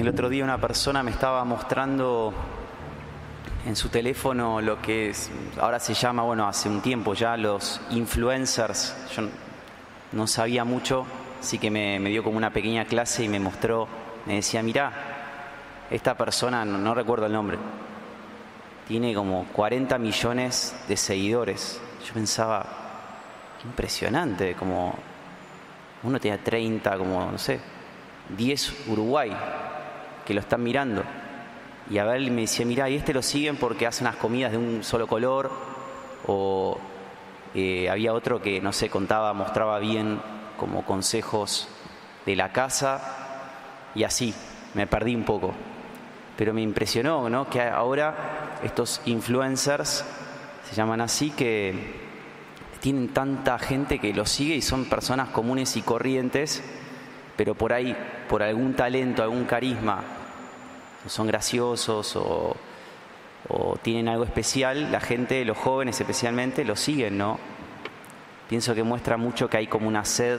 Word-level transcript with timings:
El 0.00 0.08
otro 0.08 0.30
día 0.30 0.42
una 0.42 0.56
persona 0.56 1.02
me 1.02 1.10
estaba 1.10 1.44
mostrando 1.44 2.32
en 3.66 3.76
su 3.76 3.90
teléfono 3.90 4.62
lo 4.62 4.80
que 4.80 5.10
es, 5.10 5.30
ahora 5.60 5.78
se 5.78 5.92
llama, 5.92 6.22
bueno, 6.22 6.48
hace 6.48 6.70
un 6.70 6.80
tiempo 6.80 7.12
ya 7.12 7.36
los 7.36 7.82
influencers. 7.90 8.96
Yo 9.14 9.24
no 10.12 10.26
sabía 10.26 10.64
mucho, 10.64 11.04
así 11.38 11.58
que 11.58 11.70
me, 11.70 12.00
dio 12.08 12.24
como 12.24 12.38
una 12.38 12.50
pequeña 12.50 12.86
clase 12.86 13.24
y 13.24 13.28
me 13.28 13.38
mostró, 13.40 13.88
me 14.24 14.36
decía, 14.36 14.62
mirá, 14.62 14.90
esta 15.90 16.16
persona, 16.16 16.64
no, 16.64 16.94
recuerdo 16.94 17.26
el 17.26 17.32
nombre, 17.32 17.58
tiene 18.88 19.12
como 19.12 19.48
40 19.52 19.98
millones 19.98 20.74
de 20.88 20.96
seguidores. 20.96 21.78
Yo 22.06 22.14
pensaba, 22.14 22.64
qué 23.60 23.68
impresionante, 23.68 24.54
como 24.54 24.94
uno 26.04 26.18
tenía 26.18 26.42
30, 26.42 26.96
como, 26.96 27.32
no 27.32 27.36
sé, 27.36 27.60
10 28.34 28.88
Uruguay 28.88 29.30
que 30.30 30.34
lo 30.34 30.40
están 30.42 30.62
mirando. 30.62 31.02
Y 31.90 31.98
a 31.98 32.04
ver, 32.04 32.20
me 32.30 32.42
decía, 32.42 32.64
mira, 32.64 32.88
y 32.88 32.94
este 32.94 33.12
lo 33.12 33.20
siguen 33.20 33.56
porque 33.56 33.88
hace 33.88 34.04
unas 34.04 34.14
comidas 34.14 34.52
de 34.52 34.58
un 34.58 34.84
solo 34.84 35.08
color, 35.08 35.50
o 36.24 36.78
eh, 37.52 37.90
había 37.90 38.12
otro 38.12 38.40
que, 38.40 38.60
no 38.60 38.72
sé, 38.72 38.88
contaba, 38.88 39.32
mostraba 39.32 39.80
bien 39.80 40.20
como 40.56 40.86
consejos 40.86 41.66
de 42.26 42.36
la 42.36 42.52
casa, 42.52 43.88
y 43.96 44.04
así, 44.04 44.32
me 44.74 44.86
perdí 44.86 45.16
un 45.16 45.24
poco. 45.24 45.52
Pero 46.36 46.54
me 46.54 46.62
impresionó, 46.62 47.28
¿no? 47.28 47.50
Que 47.50 47.62
ahora 47.62 48.60
estos 48.62 49.02
influencers, 49.06 50.04
se 50.62 50.76
llaman 50.76 51.00
así, 51.00 51.30
que 51.30 51.74
tienen 52.78 53.08
tanta 53.08 53.58
gente 53.58 53.98
que 53.98 54.14
los 54.14 54.30
sigue 54.30 54.54
y 54.54 54.62
son 54.62 54.84
personas 54.84 55.30
comunes 55.30 55.76
y 55.76 55.82
corrientes, 55.82 56.62
pero 57.36 57.56
por 57.56 57.72
ahí, 57.72 57.96
por 58.28 58.44
algún 58.44 58.74
talento, 58.74 59.24
algún 59.24 59.44
carisma, 59.44 60.18
son 61.06 61.26
graciosos 61.26 62.16
o, 62.16 62.56
tienen 63.82 64.08
algo 64.08 64.24
especial, 64.24 64.92
la 64.92 65.00
gente, 65.00 65.44
los 65.44 65.56
jóvenes 65.56 65.98
especialmente, 66.00 66.64
lo 66.64 66.76
siguen, 66.76 67.18
¿no? 67.18 67.38
Pienso 68.48 68.74
que 68.74 68.84
muestra 68.84 69.16
mucho 69.16 69.48
que 69.48 69.56
hay 69.56 69.66
como 69.66 69.88
una 69.88 70.04
sed 70.04 70.38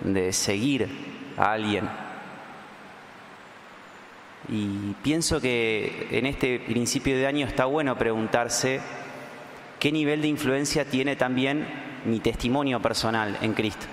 de 0.00 0.32
seguir 0.32 0.88
a 1.36 1.52
alguien. 1.52 1.88
Y 4.48 4.94
pienso 5.02 5.40
que 5.40 6.08
en 6.10 6.24
este 6.26 6.60
principio 6.60 7.16
de 7.16 7.26
año 7.26 7.46
está 7.46 7.66
bueno 7.66 7.98
preguntarse 7.98 8.80
qué 9.78 9.92
nivel 9.92 10.22
de 10.22 10.28
influencia 10.28 10.84
tiene 10.84 11.16
también 11.16 11.66
mi 12.06 12.20
testimonio 12.20 12.80
personal 12.80 13.36
en 13.42 13.52
Cristo. 13.52 13.86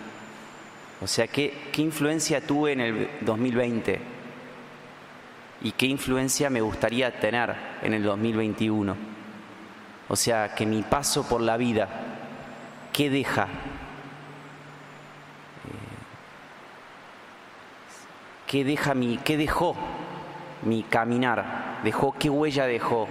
O 1.01 1.07
sea, 1.07 1.27
¿qué, 1.27 1.53
qué 1.73 1.81
influencia 1.81 2.41
tuve 2.41 2.73
en 2.73 2.79
el 2.79 3.09
2020? 3.21 4.18
Y 5.61 5.71
qué 5.73 5.87
influencia 5.87 6.49
me 6.49 6.61
gustaría 6.61 7.19
tener 7.19 7.55
en 7.81 7.93
el 7.93 8.03
2021. 8.03 8.95
O 10.07 10.15
sea, 10.15 10.55
que 10.55 10.65
mi 10.65 10.81
paso 10.83 11.27
por 11.27 11.41
la 11.41 11.57
vida, 11.57 11.87
¿qué 12.93 13.09
deja? 13.09 13.43
Eh, 13.43 13.47
¿Qué 18.47 18.63
deja 18.63 18.93
mi, 18.93 19.17
qué 19.17 19.37
dejó 19.37 19.75
mi 20.63 20.83
caminar? 20.83 21.81
¿Dejó 21.83 22.15
qué 22.17 22.29
huella 22.29 22.65
dejó? 22.65 23.07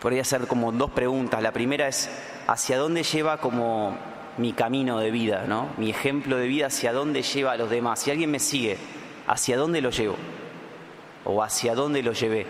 Podría 0.00 0.24
ser 0.24 0.46
como 0.46 0.70
dos 0.72 0.90
preguntas. 0.90 1.42
La 1.42 1.52
primera 1.52 1.88
es 1.88 2.10
hacia 2.46 2.76
dónde 2.76 3.04
lleva 3.04 3.38
como 3.38 3.96
mi 4.36 4.52
camino 4.52 4.98
de 4.98 5.10
vida, 5.10 5.44
¿no? 5.48 5.68
Mi 5.78 5.90
ejemplo 5.90 6.36
de 6.36 6.46
vida 6.46 6.66
hacia 6.66 6.92
dónde 6.92 7.22
lleva 7.22 7.52
a 7.52 7.56
los 7.56 7.70
demás. 7.70 8.00
Si 8.00 8.10
alguien 8.10 8.30
me 8.30 8.38
sigue, 8.38 8.78
¿hacia 9.28 9.56
dónde 9.56 9.80
lo 9.80 9.90
llevo? 9.90 10.16
¿O 11.24 11.42
hacia 11.42 11.74
dónde 11.74 12.02
lo 12.02 12.12
llevé? 12.12 12.46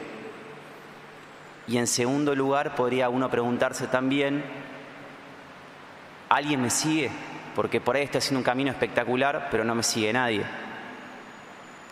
Y 1.67 1.77
en 1.77 1.87
segundo 1.87 2.35
lugar, 2.35 2.75
podría 2.75 3.11
uno 3.11 3.29
preguntarse 3.29 3.89
también, 3.89 4.43
¿alguien 6.31 6.63
me 6.63 6.71
sigue? 6.71 7.11
Porque 7.55 7.81
por 7.81 7.97
ahí 7.97 8.05
estoy 8.05 8.19
haciendo 8.19 8.39
un 8.39 8.45
camino 8.45 8.71
espectacular, 8.71 9.49
pero 9.51 9.65
no 9.65 9.75
me 9.75 9.83
sigue 9.83 10.13
nadie. 10.13 10.45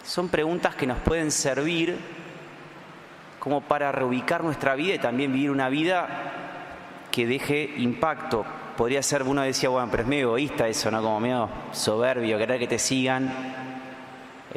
Son 0.05 0.29
preguntas 0.29 0.77
que 0.77 0.87
nos 0.87 0.99
pueden 0.99 1.31
servir 1.31 1.99
como 3.41 3.61
para 3.61 3.93
reubicar 3.93 4.43
nuestra 4.45 4.75
vida 4.77 4.95
y 4.95 4.99
también 4.99 5.33
vivir 5.33 5.51
una 5.51 5.69
vida 5.69 6.09
que 7.11 7.27
deje 7.27 7.75
impacto. 7.79 8.45
Podría 8.77 9.03
ser, 9.03 9.25
uno 9.25 9.43
decía, 9.43 9.69
bueno, 9.69 9.89
pero 9.91 10.05
es 10.05 10.09
medio 10.09 10.29
egoísta 10.29 10.69
eso, 10.69 10.91
¿no? 10.91 11.03
Como 11.03 11.21
medio 11.21 11.49
soberbio, 11.73 12.39
querer 12.39 12.59
que 12.61 12.69
te 12.69 12.79
sigan 12.79 13.76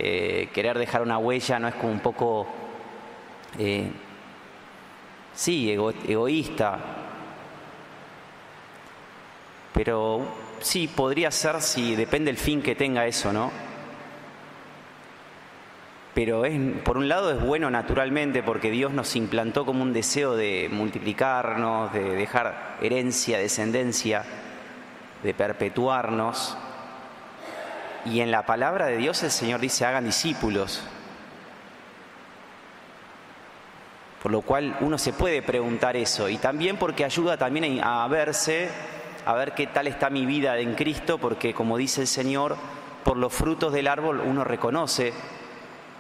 eh, 0.02 0.50
querer 0.54 0.78
dejar 0.78 1.02
una 1.02 1.18
huella 1.18 1.60
no 1.60 1.68
es 1.68 1.76
como 1.76 1.92
un 1.92 2.00
poco, 2.00 2.48
eh, 3.58 3.92
sí, 5.34 5.72
egoísta, 5.72 6.80
pero 9.74 10.26
sí, 10.60 10.88
podría 10.88 11.32
ser 11.32 11.62
si 11.62 11.96
depende 11.96 12.32
el 12.32 12.38
fin 12.38 12.62
que 12.62 12.76
tenga 12.76 13.06
eso, 13.06 13.32
¿no? 13.32 13.52
Pero 16.14 16.44
es, 16.44 16.60
por 16.84 16.98
un 16.98 17.08
lado 17.08 17.32
es 17.32 17.42
bueno 17.42 17.70
naturalmente 17.70 18.44
porque 18.44 18.72
Dios 18.72 18.92
nos 18.92 19.16
implantó 19.16 19.66
como 19.66 19.84
un 19.84 19.94
deseo 19.94 20.36
de 20.36 20.68
multiplicarnos, 20.72 21.94
de 21.94 22.16
dejar 22.16 22.78
herencia, 22.82 23.38
descendencia, 23.38 24.26
de 25.24 25.34
perpetuarnos. 25.34 26.58
Y 28.10 28.22
en 28.22 28.32
la 28.32 28.44
palabra 28.44 28.88
de 28.88 28.98
Dios 28.98 29.22
el 29.22 29.30
Señor 29.30 29.60
dice, 29.60 29.86
hagan 29.86 30.06
discípulos. 30.06 30.82
Por 34.24 34.32
lo 34.32 34.42
cual 34.42 34.76
uno 34.82 34.98
se 34.98 35.14
puede 35.14 35.44
preguntar 35.44 35.96
eso. 35.96 36.28
Y 36.28 36.38
también 36.38 36.78
porque 36.78 37.06
ayuda 37.06 37.38
también 37.38 37.82
a 37.84 38.08
verse, 38.08 38.70
a 39.26 39.34
ver 39.36 39.54
qué 39.54 39.68
tal 39.68 39.86
está 39.86 40.10
mi 40.10 40.26
vida 40.26 40.58
en 40.58 40.74
Cristo, 40.74 41.20
porque 41.20 41.54
como 41.54 41.78
dice 41.78 42.02
el 42.02 42.08
Señor, 42.08 42.58
por 43.04 43.16
los 43.16 43.32
frutos 43.32 43.72
del 43.72 43.88
árbol 43.88 44.22
uno 44.26 44.44
reconoce 44.44 45.14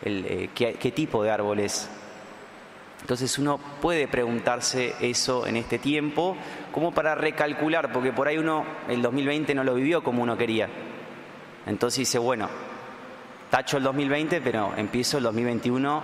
eh, 0.02 0.50
qué, 0.56 0.74
qué 0.74 0.92
tipo 0.92 1.24
de 1.24 1.30
árbol 1.30 1.59
es. 1.59 1.90
Entonces 3.02 3.38
uno 3.38 3.59
puede 3.81 4.08
preguntarse 4.08 4.96
eso 5.00 5.46
en 5.46 5.56
este 5.56 5.78
tiempo, 5.78 6.36
como 6.72 6.92
para 6.92 7.14
recalcular, 7.14 7.92
porque 7.94 8.12
por 8.12 8.28
ahí 8.28 8.40
uno 8.40 8.66
el 8.90 9.02
2020 9.03 9.53
no 9.53 9.64
lo 9.64 9.75
vivió 9.75 10.03
como 10.03 10.24
uno 10.24 10.36
quería. 10.36 10.69
Entonces 11.69 12.00
dice, 12.00 12.18
bueno, 12.18 12.50
tacho 13.52 13.78
el 13.78 13.84
2020, 13.84 14.41
pero 14.41 14.74
empiezo 14.75 15.19
el 15.19 15.24
2021 15.25 16.02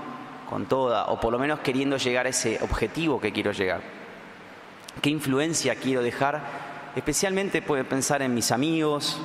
con 0.47 0.67
toda, 0.67 1.07
o 1.07 1.19
por 1.19 1.31
lo 1.31 1.39
menos 1.39 1.61
queriendo 1.61 1.97
llegar 1.97 2.27
a 2.27 2.29
ese 2.29 2.59
objetivo 2.61 3.19
que 3.19 3.33
quiero 3.33 3.51
llegar. 3.51 3.81
¿Qué 5.01 5.09
influencia 5.09 5.73
quiero 5.73 6.03
dejar? 6.03 6.39
Especialmente 6.95 7.63
puede 7.63 7.83
pensar 7.83 8.21
en 8.21 8.35
mis 8.35 8.51
amigos, 8.51 9.19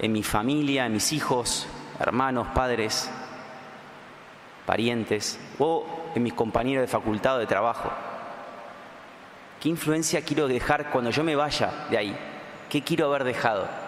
en 0.00 0.10
mi 0.10 0.24
familia, 0.24 0.86
en 0.86 0.92
mis 0.92 1.12
hijos, 1.12 1.68
hermanos, 2.00 2.48
padres, 2.52 3.08
parientes, 4.66 5.38
o 5.60 5.86
en 6.16 6.22
mis 6.24 6.34
compañeros 6.34 6.82
de 6.82 6.88
facultad 6.88 7.36
o 7.36 7.38
de 7.38 7.46
trabajo. 7.46 7.92
¿Qué 9.60 9.68
influencia 9.68 10.20
quiero 10.22 10.48
dejar 10.48 10.90
cuando 10.90 11.10
yo 11.10 11.22
me 11.22 11.36
vaya 11.36 11.86
de 11.90 11.96
ahí? 11.96 12.18
¿Qué 12.68 12.82
quiero 12.82 13.06
haber 13.06 13.22
dejado? 13.22 13.83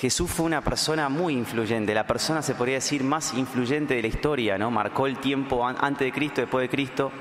Jesús 0.00 0.30
fue 0.30 0.46
una 0.46 0.62
persona 0.62 1.10
muy 1.10 1.34
influyente, 1.34 1.92
la 1.92 2.06
persona 2.06 2.40
se 2.40 2.54
podría 2.54 2.76
decir 2.76 3.04
más 3.04 3.34
influyente 3.34 3.96
de 3.96 4.00
la 4.00 4.08
historia, 4.08 4.56
¿no? 4.56 4.70
Marcó 4.70 5.06
el 5.06 5.18
tiempo 5.18 5.66
antes 5.66 6.06
de 6.06 6.10
Cristo, 6.10 6.40
después 6.40 6.62
de 6.62 6.70
Cristo. 6.70 7.12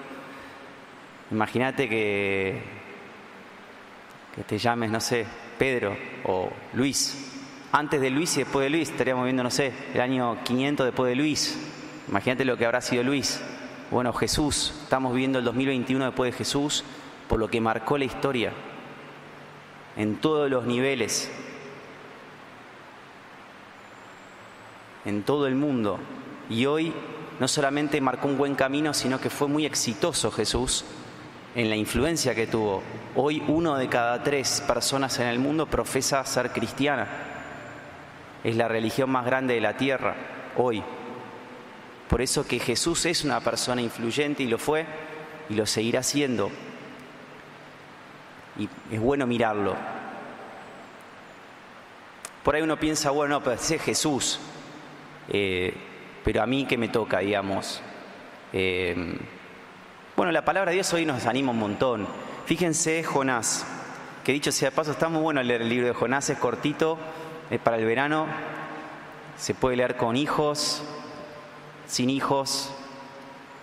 Imagínate 1.29 1.89
que, 1.89 2.63
te 4.47 4.57
llames, 4.57 4.91
no 4.91 5.01
sé, 5.01 5.25
Pedro 5.57 5.97
o 6.23 6.49
Luis. 6.71 7.33
Antes 7.73 7.99
de 7.99 8.11
Luis 8.11 8.37
y 8.37 8.43
después 8.43 8.63
de 8.63 8.69
Luis, 8.69 8.89
estaríamos 8.89 9.25
viendo, 9.25 9.43
no 9.43 9.51
sé, 9.51 9.73
el 9.93 9.99
año 9.99 10.37
500 10.45 10.85
después 10.85 11.09
de 11.09 11.17
Luis. 11.17 11.59
Imagínate 12.07 12.45
lo 12.45 12.55
que 12.55 12.65
habrá 12.65 12.79
sido 12.79 13.03
Luis. 13.03 13.41
Bueno, 13.91 14.13
Jesús, 14.13 14.73
estamos 14.83 15.13
viendo 15.13 15.39
el 15.39 15.43
2021 15.43 16.05
después 16.05 16.31
de 16.31 16.37
Jesús, 16.37 16.85
por 17.27 17.39
lo 17.39 17.49
que 17.49 17.59
marcó 17.59 17.97
la 17.97 18.05
historia 18.05 18.53
en 19.97 20.15
todos 20.15 20.49
los 20.49 20.65
niveles, 20.65 21.29
en 25.05 25.23
todo 25.23 25.47
el 25.47 25.55
mundo. 25.55 25.99
Y 26.49 26.65
hoy 26.65 26.93
no 27.39 27.47
solamente 27.47 28.01
marcó 28.01 28.27
un 28.27 28.37
buen 28.37 28.55
camino, 28.55 28.93
sino 28.93 29.19
que 29.19 29.29
fue 29.29 29.47
muy 29.47 29.65
exitoso 29.65 30.31
Jesús 30.31 30.83
en 31.55 31.69
la 31.69 31.75
influencia 31.75 32.35
que 32.35 32.47
tuvo. 32.47 32.83
Hoy 33.15 33.41
uno 33.47 33.75
de 33.77 33.87
cada 33.87 34.21
tres 34.23 34.61
personas 34.67 35.19
en 35.19 35.27
el 35.27 35.39
mundo 35.39 35.65
profesa 35.65 36.23
ser 36.25 36.51
cristiana. 36.51 37.07
Es 38.43 38.55
la 38.55 38.67
religión 38.67 39.09
más 39.09 39.25
grande 39.25 39.55
de 39.55 39.61
la 39.61 39.77
tierra 39.77 40.15
hoy. 40.57 40.83
Por 42.09 42.21
eso 42.21 42.47
que 42.47 42.59
Jesús 42.59 43.05
es 43.05 43.23
una 43.23 43.39
persona 43.39 43.81
influyente 43.81 44.43
y 44.43 44.47
lo 44.47 44.57
fue 44.57 44.85
y 45.49 45.53
lo 45.53 45.65
seguirá 45.65 46.03
siendo. 46.03 46.49
Y 48.57 48.67
es 48.91 48.99
bueno 48.99 49.25
mirarlo. 49.27 49.75
por 52.43 52.55
ahí 52.55 52.61
uno 52.61 52.79
piensa, 52.79 53.11
bueno, 53.11 53.35
no, 53.35 53.43
pero 53.43 53.55
es 53.55 53.81
Jesús. 53.81 54.39
Eh, 55.29 55.73
pero 56.23 56.41
a 56.41 56.45
mí 56.45 56.65
que 56.65 56.77
me 56.77 56.89
toca, 56.89 57.19
digamos. 57.19 57.81
Eh, 58.51 59.17
bueno, 60.15 60.31
la 60.31 60.43
palabra 60.43 60.71
de 60.71 60.75
Dios 60.75 60.93
hoy 60.93 61.05
nos 61.05 61.25
anima 61.25 61.51
un 61.51 61.59
montón. 61.59 62.07
Fíjense 62.45 63.03
Jonás, 63.03 63.65
que 64.23 64.33
dicho 64.33 64.51
sea 64.51 64.69
de 64.69 64.75
paso, 64.75 64.91
está 64.91 65.07
muy 65.07 65.21
bueno 65.21 65.41
leer 65.41 65.61
el 65.61 65.69
libro 65.69 65.87
de 65.87 65.93
Jonás, 65.93 66.29
es 66.29 66.37
cortito, 66.37 66.97
es 67.49 67.59
para 67.59 67.77
el 67.77 67.85
verano, 67.85 68.25
se 69.37 69.53
puede 69.53 69.77
leer 69.77 69.95
con 69.95 70.17
hijos, 70.17 70.83
sin 71.87 72.09
hijos, 72.09 72.71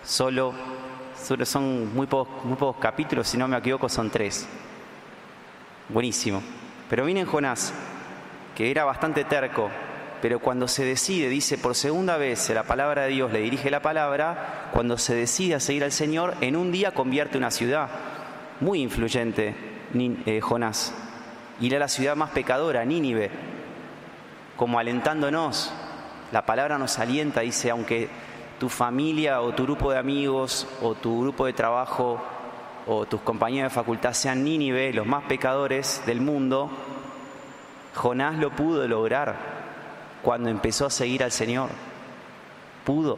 solo, 0.03 0.53
solo 1.21 1.45
son 1.45 1.93
muy 1.93 2.07
pocos, 2.07 2.43
muy 2.45 2.55
pocos 2.55 2.81
capítulos, 2.81 3.27
si 3.27 3.37
no 3.37 3.47
me 3.47 3.57
equivoco 3.57 3.89
son 3.89 4.09
tres. 4.09 4.47
Buenísimo. 5.89 6.41
Pero 6.89 7.05
miren 7.05 7.25
Jonás, 7.25 7.73
que 8.55 8.71
era 8.71 8.85
bastante 8.85 9.25
terco, 9.25 9.69
pero 10.21 10.39
cuando 10.39 10.67
se 10.67 10.83
decide, 10.83 11.29
dice 11.29 11.57
por 11.57 11.75
segunda 11.75 12.17
vez, 12.17 12.49
la 12.49 12.63
palabra 12.63 13.03
de 13.03 13.09
Dios 13.09 13.31
le 13.31 13.39
dirige 13.39 13.69
la 13.69 13.81
palabra, 13.81 14.69
cuando 14.73 14.97
se 14.97 15.13
decide 15.13 15.55
a 15.55 15.59
seguir 15.59 15.83
al 15.83 15.91
Señor, 15.91 16.35
en 16.41 16.55
un 16.55 16.71
día 16.71 16.93
convierte 16.93 17.37
una 17.37 17.51
ciudad 17.51 17.89
muy 18.59 18.81
influyente, 18.81 19.55
eh, 19.93 20.41
Jonás, 20.41 20.93
y 21.59 21.67
era 21.67 21.79
la 21.79 21.87
ciudad 21.87 22.15
más 22.15 22.31
pecadora, 22.31 22.83
Nínive, 22.83 23.29
como 24.55 24.79
alentándonos. 24.79 25.71
La 26.31 26.45
palabra 26.45 26.77
nos 26.77 26.97
alienta, 26.99 27.41
dice, 27.41 27.69
aunque 27.69 28.09
tu 28.59 28.69
familia 28.69 29.41
o 29.41 29.53
tu 29.53 29.63
grupo 29.63 29.91
de 29.91 29.99
amigos 29.99 30.67
o 30.81 30.95
tu 30.95 31.21
grupo 31.21 31.45
de 31.45 31.53
trabajo 31.53 32.19
o 32.87 33.05
tus 33.05 33.21
compañeros 33.21 33.71
de 33.71 33.75
facultad 33.75 34.13
sean 34.13 34.43
Nínive, 34.43 34.93
los 34.93 35.05
más 35.05 35.25
pecadores 35.25 36.01
del 36.07 36.21
mundo, 36.21 36.71
Jonás 37.93 38.37
lo 38.37 38.51
pudo 38.51 38.87
lograr 38.87 39.66
cuando 40.21 40.49
empezó 40.49 40.85
a 40.85 40.89
seguir 40.89 41.23
al 41.23 41.31
Señor. 41.31 41.69
Pudo. 42.85 43.17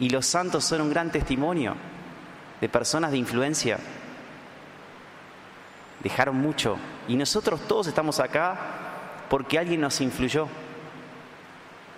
Y 0.00 0.10
los 0.10 0.26
santos 0.26 0.64
son 0.64 0.80
un 0.80 0.90
gran 0.90 1.10
testimonio 1.10 1.76
de 2.60 2.68
personas 2.68 3.10
de 3.10 3.18
influencia. 3.18 3.78
Dejaron 6.02 6.36
mucho. 6.36 6.76
Y 7.08 7.16
nosotros 7.16 7.60
todos 7.68 7.86
estamos 7.86 8.20
acá 8.20 8.56
porque 9.28 9.58
alguien 9.58 9.80
nos 9.80 10.00
influyó. 10.00 10.48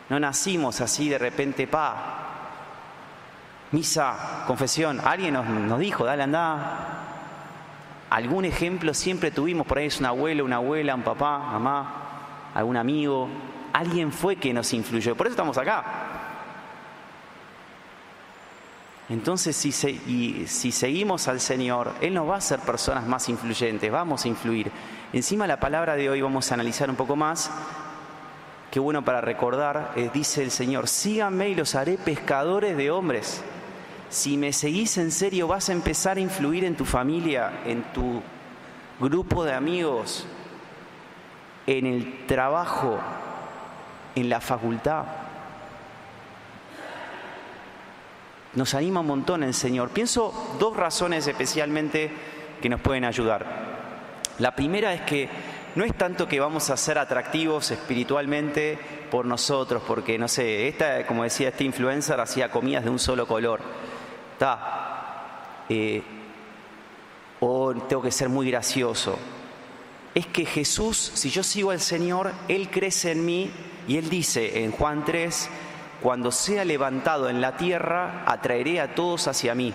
No 0.09 0.21
nacimos 0.21 0.81
así 0.81 1.09
de 1.09 1.19
repente, 1.19 1.67
pa, 1.67 2.15
misa, 3.73 4.45
confesión. 4.47 5.01
Alguien 5.05 5.35
nos, 5.35 5.79
dijo, 5.79 6.05
dale, 6.05 6.23
anda. 6.23 7.01
Algún 8.11 8.45
ejemplo 8.45 8.95
siempre 8.95 9.31
tuvimos, 9.31 9.67
por 9.67 9.79
ahí 9.79 9.87
es 9.87 9.99
un 9.99 10.07
abuelo, 10.07 10.45
una 10.45 10.57
abuela, 10.57 10.95
un 10.95 11.03
papá, 11.03 11.39
mamá, 11.39 12.51
algún 12.55 12.77
amigo, 12.77 13.29
alguien 13.75 14.12
fue 14.12 14.37
que 14.37 14.55
nos 14.55 14.73
influyó. 14.73 15.17
Por 15.17 15.26
eso 15.26 15.32
estamos 15.32 15.59
acá. 15.59 15.85
Entonces, 19.11 19.55
si, 19.55 20.73
seguimos 20.73 21.29
al 21.29 21.41
Señor, 21.41 21.93
Él 22.00 22.15
nos 22.15 22.29
va 22.29 22.37
a 22.37 22.38
hacer 22.38 22.61
personas 22.61 23.06
más 23.06 23.29
influyentes, 23.29 23.91
vamos 23.93 24.25
a 24.25 24.29
influir. 24.29 24.71
Encima 25.12 25.47
la 25.47 25.61
palabra 25.61 25.94
de 25.97 26.09
hoy 26.09 26.23
vamos 26.23 26.50
a 26.50 26.55
analizar 26.55 26.88
un 26.88 26.97
poco 26.97 27.15
más. 27.15 27.50
Qué 28.71 28.81
bueno 28.81 29.05
para 29.05 29.21
recordar, 29.21 29.93
eh, 29.97 30.11
dice 30.12 30.43
el 30.43 30.50
Señor, 30.50 30.88
síganme 30.88 31.50
y 31.50 31.55
los 31.55 31.75
haré 31.75 31.99
pescadores 31.99 32.77
de 32.77 32.91
hombres. 32.91 33.43
Si 34.09 34.37
me 34.37 34.53
seguís 34.53 34.97
en 34.99 35.11
serio, 35.11 35.49
vas 35.49 35.69
a 35.69 35.73
empezar 35.73 36.17
a 36.17 36.20
influir 36.20 36.65
en 36.65 36.77
tu 36.77 36.85
familia, 36.85 37.61
en 37.67 37.82
tu 37.93 38.23
grupo 39.00 39.44
de 39.44 39.53
amigos, 39.53 40.27
en 41.67 41.87
el 41.87 42.27
trabajo, 42.27 42.99
en 44.15 44.29
la 44.29 44.41
facultad. 44.41 45.05
Nos 48.55 48.75
anima 48.75 49.01
un 49.01 49.07
montón 49.07 49.43
el 49.43 49.55
Señor. 49.55 49.91
Pienso 49.91 50.57
dos 50.59 50.77
razones 50.77 51.27
especialmente 51.27 52.11
que 52.63 52.69
nos 52.69 52.81
pueden 52.81 53.05
ayudar. 53.05 53.47
La 54.39 54.55
primera 54.55 54.95
es 54.95 55.01
que 55.03 55.29
no 55.75 55.85
es 55.85 55.97
tanto 55.97 56.29
que 56.29 56.39
vamos 56.39 56.71
a 56.71 56.77
ser 56.77 56.99
atractivos 56.99 57.71
espiritualmente 57.71 58.79
por 59.11 59.27
nosotros, 59.27 59.83
porque 59.87 60.19
no 60.19 60.29
sé, 60.29 60.69
esta, 60.69 61.07
como 61.07 61.25
decía 61.25 61.49
este 61.49 61.65
influencer, 61.65 62.21
hacía 62.21 62.51
comidas 62.51 62.85
de 62.85 62.91
un 62.91 62.99
solo 62.99 63.27
color. 63.27 63.61
Está. 64.33 65.65
Eh, 65.69 66.03
o 67.41 67.75
tengo 67.75 68.03
que 68.03 68.13
ser 68.13 68.29
muy 68.29 68.49
gracioso 68.51 69.19
es 70.15 70.27
que 70.27 70.47
Jesús, 70.47 70.97
si 71.15 71.29
yo 71.29 71.43
sigo 71.43 71.73
al 71.73 71.81
Señor, 71.81 72.33
Él 72.49 72.71
crece 72.71 73.11
en 73.11 73.27
mí 73.27 73.51
y 73.87 73.99
Él 73.99 74.09
dice 74.09 74.65
en 74.65 74.73
Juan 74.73 75.05
3, 75.05 75.51
cuando 76.03 76.31
sea 76.31 76.65
levantado 76.65 77.29
en 77.29 77.41
la 77.41 77.57
tierra, 77.57 78.25
atraeré 78.27 78.81
a 78.81 78.95
todos 78.95 79.27
hacia 79.29 79.55
mí. 79.55 79.73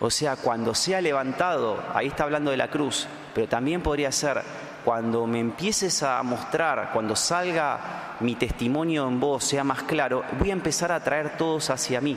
O 0.00 0.10
sea, 0.10 0.36
cuando 0.36 0.74
sea 0.74 1.00
levantado, 1.00 1.82
ahí 1.94 2.08
está 2.08 2.24
hablando 2.24 2.50
de 2.50 2.56
la 2.56 2.68
cruz, 2.68 3.06
pero 3.34 3.48
también 3.48 3.82
podría 3.82 4.12
ser 4.12 4.42
cuando 4.84 5.26
me 5.26 5.40
empieces 5.40 6.02
a 6.02 6.22
mostrar, 6.22 6.90
cuando 6.92 7.16
salga 7.16 8.16
mi 8.20 8.34
testimonio 8.36 9.08
en 9.08 9.18
voz, 9.18 9.44
sea 9.44 9.64
más 9.64 9.82
claro, 9.82 10.22
voy 10.38 10.50
a 10.50 10.52
empezar 10.52 10.92
a 10.92 10.96
atraer 10.96 11.36
todos 11.36 11.70
hacia 11.70 12.00
mí. 12.00 12.16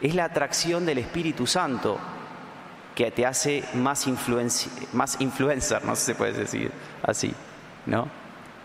Es 0.00 0.14
la 0.14 0.24
atracción 0.24 0.84
del 0.84 0.98
Espíritu 0.98 1.46
Santo 1.46 1.98
que 2.94 3.10
te 3.10 3.24
hace 3.24 3.64
más, 3.74 4.06
más 4.92 5.20
influencer, 5.20 5.84
no 5.84 5.96
sé 5.96 6.00
si 6.00 6.06
se 6.06 6.14
puede 6.14 6.32
decir 6.32 6.70
así, 7.02 7.34
¿no? 7.86 8.23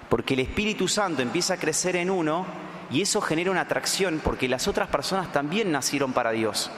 Porque 0.10 0.34
el 0.34 0.42
Espíritu 0.42 0.88
Santo 0.88 1.22
empieza 1.22 1.54
a 1.54 1.58
crecer 1.58 1.96
en 1.96 2.10
uno 2.10 2.46
y 2.92 3.02
eso 3.02 3.22
genera 3.22 3.52
una 3.52 3.62
atracción 3.62 4.20
porque 4.24 4.48
las 4.48 4.68
otras 4.68 4.90
personas 4.90 5.32
también 5.32 5.72
nacieron 5.72 6.14
para 6.14 6.32
Dios. 6.32 6.72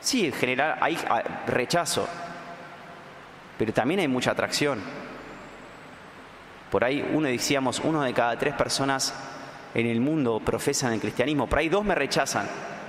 Sí, 0.00 0.26
en 0.26 0.32
general 0.32 0.76
hay 0.80 0.98
rechazo, 1.46 2.06
pero 3.58 3.72
también 3.72 4.00
hay 4.00 4.08
mucha 4.08 4.32
atracción. 4.32 4.80
Por 6.70 6.84
ahí 6.84 7.08
uno 7.12 7.28
decíamos, 7.28 7.80
uno 7.80 8.02
de 8.02 8.12
cada 8.12 8.38
tres 8.38 8.54
personas 8.54 9.14
en 9.74 9.86
el 9.86 10.00
mundo 10.00 10.40
profesan 10.44 10.92
el 10.92 11.00
cristianismo, 11.00 11.48
por 11.48 11.58
ahí 11.58 11.68
dos 11.68 11.84
me 11.84 11.94
rechazan, 11.94 12.46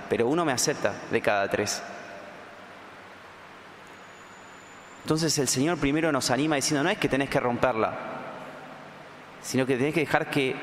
pero 0.09 0.27
uno 0.27 0.43
me 0.43 0.51
acepta 0.51 0.93
de 1.09 1.21
cada 1.21 1.47
tres. 1.49 1.81
Entonces 5.03 5.37
el 5.37 5.47
Señor 5.47 5.77
primero 5.77 6.11
nos 6.11 6.29
anima 6.31 6.57
diciendo, 6.57 6.83
no 6.83 6.89
es 6.89 6.97
que 6.97 7.07
tenés 7.07 7.29
que 7.29 7.39
romperla, 7.39 8.16
sino 9.41 9.65
que 9.65 9.77
tenés 9.77 9.93
que 9.93 10.01
dejar 10.01 10.29
que 10.29 10.55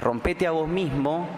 rompete 0.00 0.46
a 0.46 0.50
vos 0.50 0.68
mismo 0.68 1.28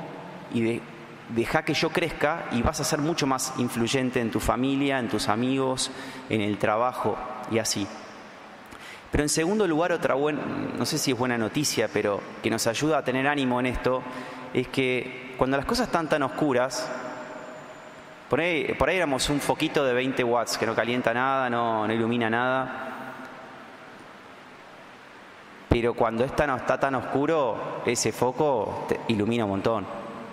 y 0.52 0.60
de, 0.62 0.82
deja 1.30 1.64
que 1.64 1.74
yo 1.74 1.90
crezca 1.90 2.46
y 2.52 2.62
vas 2.62 2.80
a 2.80 2.84
ser 2.84 3.00
mucho 3.00 3.26
más 3.26 3.54
influyente 3.58 4.20
en 4.20 4.30
tu 4.30 4.40
familia, 4.40 4.98
en 4.98 5.08
tus 5.08 5.28
amigos, 5.28 5.90
en 6.28 6.40
el 6.40 6.58
trabajo 6.58 7.16
y 7.50 7.58
así. 7.58 7.86
Pero 9.10 9.22
en 9.22 9.28
segundo 9.28 9.66
lugar, 9.66 9.92
otra 9.92 10.14
buena, 10.14 10.40
no 10.76 10.84
sé 10.84 10.98
si 10.98 11.12
es 11.12 11.18
buena 11.18 11.38
noticia, 11.38 11.88
pero 11.92 12.20
que 12.42 12.50
nos 12.50 12.66
ayuda 12.66 12.98
a 12.98 13.04
tener 13.04 13.26
ánimo 13.26 13.58
en 13.60 13.66
esto, 13.66 14.02
es 14.52 14.68
que 14.68 15.34
cuando 15.38 15.56
las 15.56 15.64
cosas 15.64 15.86
están 15.86 16.08
tan 16.08 16.22
oscuras, 16.22 16.90
por 18.28 18.40
ahí, 18.40 18.74
por 18.78 18.90
ahí 18.90 18.96
éramos 18.96 19.30
un 19.30 19.40
foquito 19.40 19.84
de 19.84 19.94
20 19.94 20.22
watts 20.24 20.58
que 20.58 20.66
no 20.66 20.74
calienta 20.74 21.14
nada, 21.14 21.48
no, 21.48 21.90
ilumina 21.90 22.28
nada. 22.28 22.87
Pero 25.68 25.94
cuando 25.94 26.24
está, 26.24 26.46
no 26.46 26.56
está 26.56 26.78
tan 26.78 26.94
oscuro, 26.94 27.82
ese 27.84 28.12
foco 28.12 28.86
ilumina 29.08 29.44
un 29.44 29.50
montón. 29.50 29.86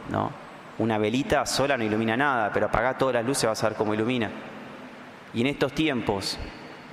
¿no? 0.09 0.31
Una 0.77 0.97
velita 0.97 1.45
sola 1.45 1.77
no 1.77 1.83
ilumina 1.83 2.17
nada, 2.17 2.51
pero 2.53 2.67
apagar 2.67 2.97
todas 2.97 3.15
las 3.15 3.25
luces 3.25 3.45
vas 3.49 3.63
a 3.63 3.69
ver 3.69 3.77
cómo 3.77 3.93
ilumina. 3.93 4.29
Y 5.33 5.41
en 5.41 5.47
estos 5.47 5.73
tiempos, 5.73 6.37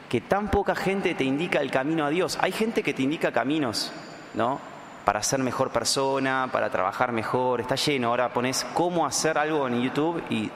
que 0.09 0.21
tan 0.21 0.51
poca 0.51 0.75
gente 0.75 1.15
te 1.15 1.25
indica 1.25 1.61
el 1.61 1.71
camino 1.71 2.05
a 2.05 2.11
Dios, 2.11 2.39
hay 2.41 2.53
gente 2.53 2.83
que 2.83 2.95
te 2.95 3.03
indica 3.03 3.33
caminos, 3.33 3.93
¿no? 4.35 4.61
Para 5.05 5.23
ser 5.23 5.41
mejor 5.41 5.71
persona, 5.71 6.49
para 6.53 6.71
trabajar 6.71 7.13
mejor, 7.13 7.61
está 7.61 7.75
lleno. 7.75 8.09
Ahora 8.09 8.33
pones 8.33 8.65
cómo 8.75 9.05
hacer 9.07 9.37
algo 9.39 9.67
en 9.67 9.83
YouTube 9.83 10.23
y 10.31 10.51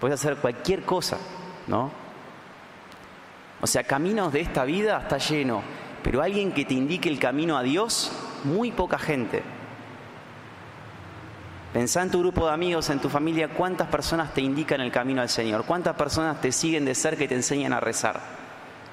puedes 0.00 0.20
hacer 0.20 0.36
cualquier 0.36 0.82
cosa, 0.82 1.18
¿no? 1.66 1.90
O 3.60 3.66
sea, 3.66 3.82
caminos 3.84 4.32
de 4.32 4.42
esta 4.42 4.64
vida 4.64 4.98
está 5.00 5.18
lleno, 5.18 5.62
pero 6.04 6.22
alguien 6.22 6.52
que 6.52 6.66
te 6.66 6.74
indique 6.74 7.08
el 7.08 7.18
camino 7.18 7.56
a 7.56 7.62
Dios, 7.62 8.12
muy 8.44 8.70
poca 8.70 8.98
gente. 8.98 9.42
Pensá 11.72 12.02
en 12.02 12.10
tu 12.10 12.20
grupo 12.20 12.46
de 12.46 12.52
amigos, 12.52 12.90
en 12.90 13.00
tu 13.00 13.08
familia, 13.08 13.48
cuántas 13.48 13.88
personas 13.88 14.32
te 14.34 14.42
indican 14.42 14.82
el 14.82 14.92
camino 14.92 15.22
al 15.22 15.30
Señor, 15.30 15.64
cuántas 15.64 15.96
personas 15.96 16.40
te 16.42 16.52
siguen 16.52 16.84
de 16.84 16.94
cerca 16.94 17.24
y 17.24 17.28
te 17.28 17.34
enseñan 17.34 17.72
a 17.72 17.80
rezar, 17.80 18.20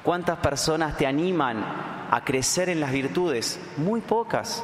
cuántas 0.03 0.39
personas 0.39 0.97
te 0.97 1.05
animan 1.05 1.63
a 2.09 2.23
crecer 2.23 2.69
en 2.69 2.79
las 2.79 2.93
virtudes, 2.93 3.59
muy 3.75 3.99
pocas. 3.99 4.63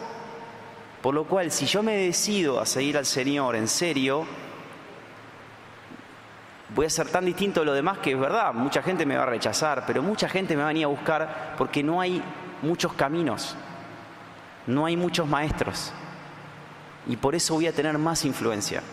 Por 1.02 1.14
lo 1.14 1.26
cual, 1.26 1.52
si 1.52 1.66
yo 1.66 1.84
me 1.84 1.98
decido 1.98 2.62
a 2.62 2.66
seguir 2.66 2.98
al 2.98 3.06
Señor 3.06 3.58
en 3.58 3.68
serio, 3.68 4.26
voy 6.78 6.86
a 6.86 6.90
ser 6.92 7.10
tan 7.10 7.26
distinto 7.26 7.62
de 7.62 7.66
lo 7.66 7.74
demás 7.74 7.98
que 7.98 8.12
es 8.12 8.20
verdad, 8.20 8.54
mucha 8.54 8.84
gente 8.84 9.04
me 9.04 9.18
va 9.18 9.24
a 9.24 9.26
rechazar, 9.26 9.84
pero 9.88 10.04
mucha 10.04 10.30
gente 10.30 10.56
me 10.56 10.62
va 10.62 10.70
a 10.70 10.74
venir 10.74 10.84
a 10.84 10.90
buscar 10.90 11.56
porque 11.58 11.82
no 11.82 12.00
hay 12.00 12.22
muchos 12.62 12.94
caminos, 12.94 13.56
no 14.68 14.86
hay 14.86 14.96
muchos 14.96 15.28
maestros. 15.28 15.92
Y 17.08 17.18
por 17.18 17.34
eso 17.34 17.56
voy 17.56 17.66
a 17.66 17.74
tener 17.74 17.98
más 17.98 18.26
influencia. 18.26 18.84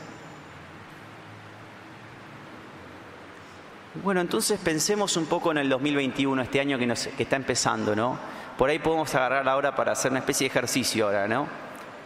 Bueno, 4.02 4.22
entonces 4.22 4.58
pensemos 4.58 5.18
un 5.18 5.26
poco 5.26 5.50
en 5.50 5.58
el 5.58 5.68
2021, 5.68 6.40
este 6.40 6.60
año 6.60 6.78
que, 6.78 6.90
está 6.90 7.36
empezando, 7.36 7.94
¿no? 7.94 8.18
Por 8.56 8.70
ahí 8.70 8.78
podemos 8.78 9.14
agarrar 9.14 9.46
ahora 9.46 9.76
para 9.76 9.92
hacer 9.92 10.10
una 10.10 10.20
especie 10.20 10.46
de 10.46 10.52
ejercicio 10.52 11.04
ahora, 11.04 11.28
¿no? 11.28 11.46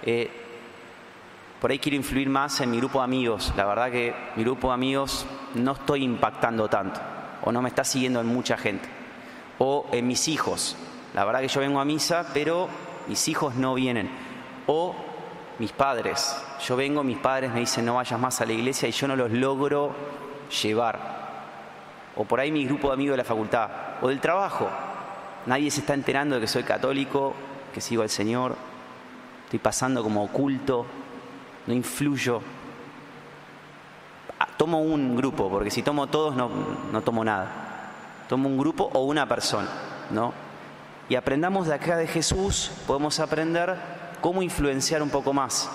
Eh, 0.02 0.47
por 1.60 1.70
ahí 1.70 1.78
quiero 1.78 1.96
influir 1.96 2.28
más 2.28 2.60
en 2.60 2.70
mi 2.70 2.78
grupo 2.78 2.98
de 2.98 3.04
amigos. 3.04 3.52
La 3.56 3.64
verdad 3.64 3.90
que 3.90 4.14
mi 4.36 4.44
grupo 4.44 4.68
de 4.68 4.74
amigos 4.74 5.26
no 5.54 5.72
estoy 5.72 6.04
impactando 6.04 6.68
tanto, 6.68 7.00
o 7.42 7.50
no 7.50 7.62
me 7.62 7.68
está 7.68 7.82
siguiendo 7.84 8.20
en 8.20 8.26
mucha 8.26 8.56
gente. 8.56 8.88
O 9.58 9.86
en 9.90 10.06
mis 10.06 10.28
hijos. 10.28 10.76
La 11.14 11.24
verdad 11.24 11.40
que 11.40 11.48
yo 11.48 11.60
vengo 11.60 11.80
a 11.80 11.84
misa, 11.84 12.26
pero 12.32 12.68
mis 13.08 13.26
hijos 13.26 13.56
no 13.56 13.74
vienen. 13.74 14.08
O 14.68 14.94
mis 15.58 15.72
padres. 15.72 16.36
Yo 16.64 16.76
vengo, 16.76 17.02
mis 17.02 17.18
padres 17.18 17.52
me 17.52 17.60
dicen 17.60 17.84
no 17.84 17.96
vayas 17.96 18.20
más 18.20 18.40
a 18.40 18.46
la 18.46 18.52
iglesia 18.52 18.88
y 18.88 18.92
yo 18.92 19.08
no 19.08 19.16
los 19.16 19.32
logro 19.32 19.92
llevar. 20.62 21.18
O 22.14 22.24
por 22.24 22.38
ahí 22.38 22.52
mi 22.52 22.64
grupo 22.66 22.88
de 22.88 22.94
amigos 22.94 23.14
de 23.14 23.18
la 23.18 23.24
facultad. 23.24 23.68
O 24.00 24.08
del 24.08 24.20
trabajo. 24.20 24.68
Nadie 25.46 25.72
se 25.72 25.80
está 25.80 25.94
enterando 25.94 26.36
de 26.36 26.42
que 26.42 26.46
soy 26.46 26.62
católico, 26.62 27.34
que 27.74 27.80
sigo 27.80 28.02
al 28.02 28.10
Señor. 28.10 28.54
Estoy 29.46 29.58
pasando 29.58 30.04
como 30.04 30.22
oculto. 30.22 30.86
No 31.68 31.74
influyo. 31.74 32.40
Ah, 34.40 34.48
tomo 34.56 34.80
un 34.80 35.14
grupo, 35.14 35.50
porque 35.50 35.70
si 35.70 35.82
tomo 35.82 36.06
todos 36.06 36.34
no, 36.34 36.50
no 36.90 37.02
tomo 37.02 37.22
nada. 37.22 37.92
Tomo 38.26 38.48
un 38.48 38.56
grupo 38.56 38.88
o 38.94 39.00
una 39.00 39.28
persona, 39.28 39.68
¿no? 40.10 40.32
Y 41.10 41.14
aprendamos 41.14 41.66
de 41.66 41.74
acá 41.74 41.98
de 41.98 42.06
Jesús, 42.06 42.70
podemos 42.86 43.20
aprender 43.20 43.76
cómo 44.22 44.42
influenciar 44.42 45.02
un 45.02 45.10
poco 45.10 45.34
más. 45.34 45.70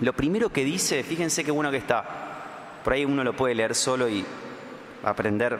Lo 0.00 0.12
primero 0.12 0.50
que 0.50 0.64
dice, 0.64 1.02
fíjense 1.02 1.42
qué 1.42 1.50
bueno 1.50 1.70
que 1.70 1.78
está. 1.78 2.04
Por 2.84 2.92
ahí 2.92 3.06
uno 3.06 3.24
lo 3.24 3.34
puede 3.34 3.54
leer 3.54 3.74
solo 3.74 4.06
y 4.06 4.22
aprender 5.02 5.58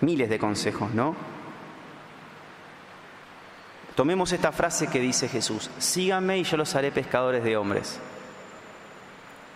miles 0.00 0.28
de 0.28 0.38
consejos, 0.40 0.92
¿no? 0.92 1.14
Tomemos 3.94 4.32
esta 4.32 4.52
frase 4.52 4.88
que 4.88 5.00
dice 5.00 5.28
Jesús, 5.28 5.70
síganme 5.78 6.38
y 6.38 6.44
yo 6.44 6.56
los 6.56 6.74
haré 6.74 6.90
pescadores 6.90 7.44
de 7.44 7.56
hombres. 7.56 8.00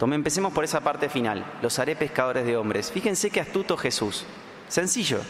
Empecemos 0.00 0.52
por 0.52 0.64
esa 0.64 0.80
parte 0.80 1.08
final, 1.08 1.44
los 1.60 1.78
haré 1.78 1.96
pescadores 1.96 2.46
de 2.46 2.56
hombres. 2.56 2.92
Fíjense 2.92 3.30
qué 3.30 3.40
astuto 3.40 3.76
Jesús, 3.76 4.24
sencillo. 4.68 5.20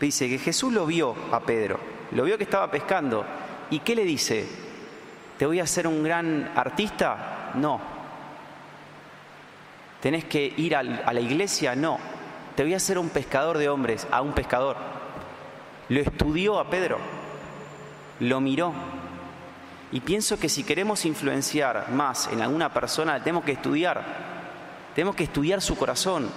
Dice 0.00 0.28
que 0.28 0.38
Jesús 0.38 0.72
lo 0.72 0.86
vio 0.86 1.14
a 1.30 1.40
Pedro, 1.40 1.78
lo 2.12 2.24
vio 2.24 2.38
que 2.38 2.44
estaba 2.44 2.70
pescando. 2.70 3.24
¿Y 3.70 3.80
qué 3.80 3.94
le 3.94 4.04
dice? 4.04 4.46
¿Te 5.38 5.46
voy 5.46 5.60
a 5.60 5.64
hacer 5.64 5.86
un 5.86 6.02
gran 6.02 6.52
artista? 6.56 7.52
No. 7.54 7.80
¿Tenés 10.00 10.24
que 10.24 10.52
ir 10.56 10.74
a 10.74 10.82
la 10.82 11.20
iglesia? 11.20 11.76
No 11.76 11.98
te 12.54 12.62
voy 12.62 12.74
a 12.74 12.76
hacer 12.76 12.98
un 12.98 13.08
pescador 13.08 13.58
de 13.58 13.68
hombres, 13.68 14.06
a 14.10 14.20
un 14.22 14.32
pescador. 14.32 14.76
Lo 15.88 16.00
estudió 16.00 16.58
a 16.58 16.68
Pedro, 16.68 16.98
lo 18.22 18.40
miró. 18.40 18.72
Y 19.90 20.00
pienso 20.00 20.38
que 20.38 20.48
si 20.48 20.64
queremos 20.64 21.04
influenciar 21.04 21.90
más 21.90 22.28
en 22.32 22.40
alguna 22.40 22.72
persona, 22.72 23.18
tenemos 23.18 23.44
que 23.44 23.52
estudiar. 23.52 24.02
Tenemos 24.94 25.14
que 25.14 25.24
estudiar 25.24 25.60
su 25.60 25.76
corazón. 25.76 26.30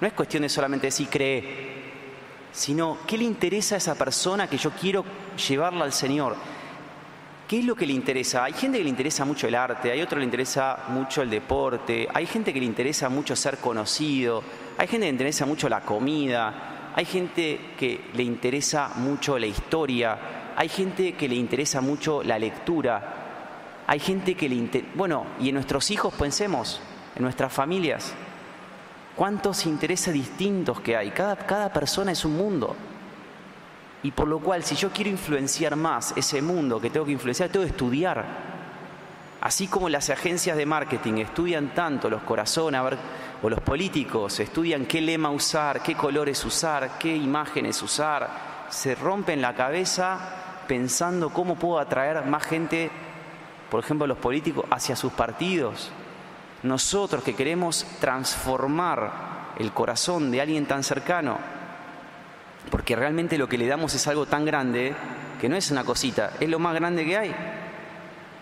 No 0.00 0.06
es 0.06 0.12
cuestión 0.12 0.42
de 0.42 0.48
solamente 0.48 0.88
decir 0.88 1.08
cree, 1.08 1.76
sino 2.52 2.98
qué 3.06 3.18
le 3.18 3.24
interesa 3.24 3.74
a 3.74 3.78
esa 3.78 3.94
persona 3.94 4.46
que 4.46 4.58
yo 4.58 4.70
quiero 4.70 5.04
llevarla 5.48 5.84
al 5.84 5.92
Señor. 5.92 6.36
¿Qué 7.48 7.60
es 7.60 7.64
lo 7.64 7.76
que 7.76 7.86
le 7.86 7.92
interesa? 7.92 8.44
Hay 8.44 8.52
gente 8.52 8.78
que 8.78 8.84
le 8.84 8.90
interesa 8.90 9.24
mucho 9.24 9.46
el 9.46 9.54
arte, 9.54 9.90
hay 9.90 10.02
otro 10.02 10.16
que 10.16 10.20
le 10.20 10.24
interesa 10.24 10.84
mucho 10.88 11.22
el 11.22 11.30
deporte, 11.30 12.08
hay 12.12 12.26
gente 12.26 12.52
que 12.52 12.58
le 12.58 12.66
interesa 12.66 13.08
mucho 13.08 13.36
ser 13.36 13.58
conocido, 13.58 14.42
hay 14.76 14.88
gente 14.88 15.06
que 15.06 15.12
le 15.12 15.14
interesa 15.14 15.46
mucho 15.46 15.68
la 15.68 15.80
comida, 15.80 16.92
hay 16.94 17.04
gente 17.04 17.72
que 17.78 18.06
le 18.14 18.24
interesa 18.24 18.90
mucho 18.96 19.38
la 19.38 19.46
historia, 19.46 20.18
hay 20.56 20.70
gente 20.70 21.12
que 21.12 21.28
le 21.28 21.34
interesa 21.34 21.82
mucho 21.82 22.22
la 22.22 22.38
lectura, 22.38 23.82
hay 23.86 24.00
gente 24.00 24.34
que 24.34 24.48
le 24.48 24.54
interesa... 24.54 24.90
Bueno, 24.94 25.26
y 25.38 25.50
en 25.50 25.54
nuestros 25.54 25.90
hijos 25.90 26.14
pensemos, 26.14 26.80
en 27.14 27.22
nuestras 27.22 27.52
familias, 27.52 28.14
cuántos 29.14 29.66
intereses 29.66 30.14
distintos 30.14 30.80
que 30.80 30.96
hay. 30.96 31.10
Cada, 31.10 31.36
cada 31.36 31.70
persona 31.70 32.12
es 32.12 32.24
un 32.24 32.38
mundo. 32.38 32.74
Y 34.02 34.12
por 34.12 34.28
lo 34.28 34.38
cual, 34.38 34.64
si 34.64 34.76
yo 34.76 34.90
quiero 34.90 35.10
influenciar 35.10 35.76
más 35.76 36.14
ese 36.16 36.40
mundo 36.40 36.80
que 36.80 36.88
tengo 36.88 37.04
que 37.04 37.12
influenciar, 37.12 37.50
tengo 37.50 37.66
que 37.66 37.72
estudiar. 37.72 38.24
Así 39.42 39.66
como 39.66 39.90
las 39.90 40.08
agencias 40.08 40.56
de 40.56 40.64
marketing 40.64 41.18
estudian 41.18 41.74
tanto 41.74 42.08
los 42.08 42.22
corazones, 42.22 42.80
o 43.42 43.50
los 43.50 43.60
políticos 43.60 44.40
estudian 44.40 44.86
qué 44.86 45.02
lema 45.02 45.28
usar, 45.28 45.82
qué 45.82 45.94
colores 45.94 46.42
usar, 46.46 46.96
qué 46.98 47.14
imágenes 47.14 47.82
usar, 47.82 48.66
se 48.70 48.94
rompen 48.94 49.42
la 49.42 49.54
cabeza 49.54 50.45
pensando 50.66 51.30
cómo 51.30 51.56
puedo 51.56 51.78
atraer 51.78 52.24
más 52.24 52.44
gente, 52.44 52.90
por 53.70 53.82
ejemplo, 53.82 54.06
los 54.06 54.18
políticos, 54.18 54.64
hacia 54.70 54.96
sus 54.96 55.12
partidos. 55.12 55.90
Nosotros 56.62 57.22
que 57.22 57.34
queremos 57.34 57.86
transformar 58.00 59.54
el 59.58 59.72
corazón 59.72 60.30
de 60.30 60.40
alguien 60.40 60.66
tan 60.66 60.82
cercano, 60.82 61.38
porque 62.70 62.96
realmente 62.96 63.38
lo 63.38 63.48
que 63.48 63.58
le 63.58 63.66
damos 63.66 63.94
es 63.94 64.06
algo 64.06 64.26
tan 64.26 64.44
grande 64.44 64.94
que 65.40 65.48
no 65.48 65.56
es 65.56 65.70
una 65.70 65.84
cosita, 65.84 66.32
es 66.40 66.48
lo 66.48 66.58
más 66.58 66.74
grande 66.74 67.04
que 67.04 67.16
hay. 67.16 67.34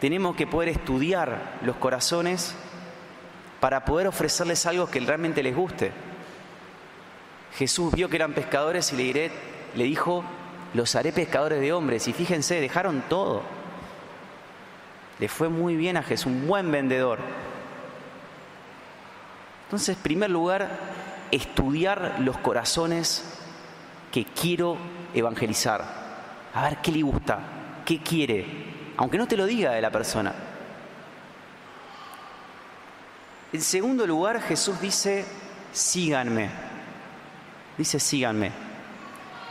Tenemos 0.00 0.36
que 0.36 0.46
poder 0.46 0.68
estudiar 0.68 1.58
los 1.62 1.76
corazones 1.76 2.54
para 3.60 3.84
poder 3.84 4.08
ofrecerles 4.08 4.66
algo 4.66 4.90
que 4.90 5.00
realmente 5.00 5.42
les 5.42 5.56
guste. 5.56 5.92
Jesús 7.56 7.92
vio 7.94 8.08
que 8.08 8.16
eran 8.16 8.32
pescadores 8.32 8.92
y 8.92 8.96
le, 8.96 9.30
dijo, 9.74 10.24
los 10.74 10.94
haré 10.96 11.12
pescadores 11.12 11.60
de 11.60 11.72
hombres. 11.72 12.06
Y 12.08 12.12
fíjense, 12.12 12.60
dejaron 12.60 13.02
todo. 13.08 13.42
Le 15.18 15.28
fue 15.28 15.48
muy 15.48 15.76
bien 15.76 15.96
a 15.96 16.02
Jesús, 16.02 16.26
un 16.26 16.46
buen 16.46 16.70
vendedor. 16.70 17.20
Entonces, 19.64 19.96
en 19.96 20.02
primer 20.02 20.30
lugar, 20.30 20.68
estudiar 21.30 22.16
los 22.18 22.36
corazones 22.38 23.24
que 24.12 24.24
quiero 24.24 24.76
evangelizar. 25.14 25.84
A 26.52 26.62
ver 26.62 26.78
qué 26.78 26.92
le 26.92 27.02
gusta, 27.02 27.38
qué 27.84 28.00
quiere, 28.00 28.46
aunque 28.96 29.18
no 29.18 29.26
te 29.26 29.36
lo 29.36 29.46
diga 29.46 29.72
de 29.72 29.80
la 29.80 29.90
persona. 29.90 30.32
En 33.52 33.60
segundo 33.60 34.06
lugar, 34.06 34.40
Jesús 34.42 34.80
dice, 34.80 35.24
síganme. 35.72 36.50
Dice, 37.78 38.00
síganme. 38.00 38.63